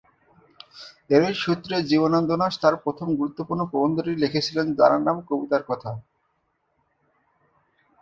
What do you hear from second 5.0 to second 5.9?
নাম ‘কবিতার কথা’।